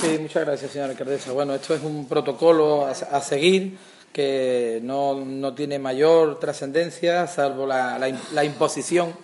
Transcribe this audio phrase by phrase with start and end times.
[0.00, 1.32] Sí, muchas gracias, señora alcaldesa.
[1.32, 3.76] Bueno, esto es un protocolo a, seguir
[4.14, 7.98] que no, no, tiene mayor trascendencia, salvo la,
[8.32, 9.14] la, imposición,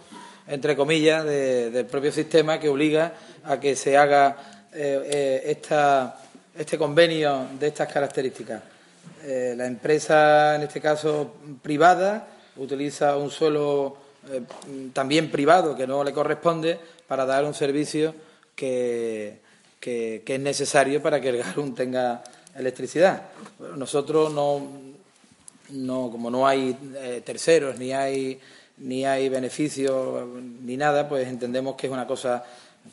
[0.47, 4.37] entre comillas, de, del propio sistema que obliga a que se haga
[4.75, 6.21] eh, eh, esta,
[6.55, 8.63] este convenio de estas características.
[9.25, 13.97] Eh, la empresa, en este caso privada, utiliza un suelo
[14.93, 18.15] también privado que no le corresponde para dar un servicio
[18.55, 19.46] que
[19.81, 22.23] que, es necesario para que el Garum tenga
[22.57, 23.23] electricidad.
[23.77, 24.67] Nosotros no,
[25.71, 28.41] no como no hay eh, terceros ni hay
[28.79, 30.27] ni hay beneficios
[30.63, 32.45] ni nada, pues entendemos que es una cosa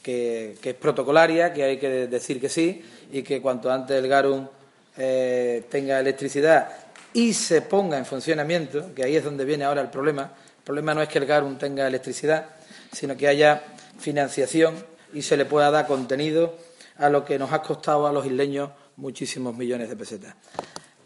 [0.02, 2.81] que, que, es protocolaria, que hay que decir que sí
[3.12, 4.47] y que cuanto antes el Garum
[4.97, 6.70] eh, tenga electricidad
[7.14, 10.31] y se ponga en funcionamiento, que ahí es donde viene ahora el problema.
[10.58, 12.45] El problema no es que el Garum tenga electricidad,
[12.92, 13.62] sino que haya
[14.00, 14.75] financiación
[15.14, 16.58] y se le pueda dar contenido
[16.97, 20.36] a lo que nos ha costado a los isleños muchísimos millones de pesetas.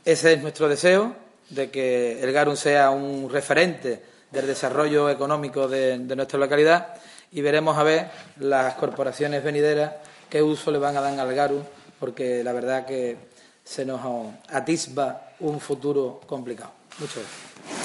[0.03, 1.15] Ese es nuestro deseo,
[1.49, 6.95] de que el Garum sea un referente del desarrollo económico de, nuestra localidad
[7.31, 9.93] y veremos a ver las corporaciones venideras
[10.29, 11.63] qué uso le van a dar al Garum,
[11.99, 13.17] porque la verdad que
[13.63, 14.01] se nos
[14.49, 16.71] atisba un futuro complicado.
[16.99, 17.76] Muchas gracias.